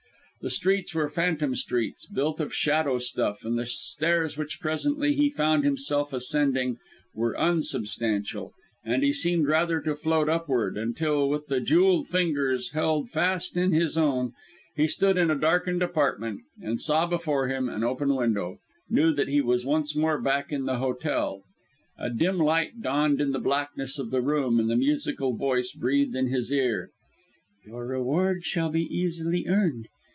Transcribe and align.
The 0.43 0.49
streets 0.49 0.95
were 0.95 1.07
phantom 1.07 1.53
streets, 1.55 2.07
built 2.07 2.39
of 2.39 2.51
shadow 2.51 2.97
stuff, 2.97 3.45
and 3.45 3.59
the 3.59 3.67
stairs 3.67 4.39
which 4.39 4.59
presently 4.59 5.13
he 5.13 5.29
found 5.29 5.63
himself 5.63 6.13
ascending, 6.13 6.79
were 7.13 7.37
unsubstantial, 7.39 8.51
and 8.83 9.03
he 9.03 9.13
seemed 9.13 9.45
rather 9.45 9.79
to 9.81 9.93
float 9.93 10.29
upward; 10.29 10.79
until, 10.79 11.29
with 11.29 11.45
the 11.45 11.59
jewelled 11.61 12.07
fingers 12.07 12.71
held 12.71 13.07
fast 13.07 13.55
in 13.55 13.71
his 13.71 13.99
own, 13.99 14.31
he 14.75 14.87
stood 14.87 15.15
in 15.15 15.29
a 15.29 15.35
darkened 15.37 15.83
apartment, 15.83 16.41
and 16.59 16.81
saw 16.81 17.05
before 17.05 17.47
him 17.47 17.69
an 17.69 17.83
open 17.83 18.15
window, 18.15 18.57
knew 18.89 19.13
that 19.13 19.27
he 19.27 19.41
was 19.41 19.63
once 19.63 19.95
more 19.95 20.19
back 20.19 20.51
in 20.51 20.65
the 20.65 20.79
hotel. 20.79 21.43
A 21.99 22.09
dim 22.09 22.39
light 22.39 22.81
dawned 22.81 23.21
in 23.21 23.31
the 23.31 23.37
blackness 23.37 23.99
of 23.99 24.09
the 24.09 24.21
room 24.23 24.59
and 24.59 24.71
the 24.71 24.75
musical 24.75 25.35
voice 25.35 25.71
breathed 25.71 26.15
in 26.15 26.29
his 26.29 26.51
ear: 26.51 26.89
"Your 27.63 27.85
reward 27.85 28.43
shall 28.43 28.71
be 28.71 28.85
easily 28.89 29.45
earned. 29.47 29.85